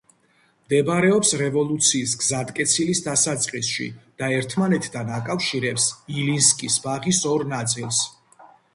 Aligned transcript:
მდებარეობს 0.67 1.33
რევოლუციის 1.41 2.15
გზატკეცილის 2.21 3.03
დასაწყისში 3.09 3.87
და 4.23 4.33
ერთმანეთთან 4.41 5.15
აკავშირებს 5.21 5.89
ილინსკის 6.19 6.83
ბაღის 6.89 7.25
ორ 7.37 7.51
ნაწილს. 7.57 8.07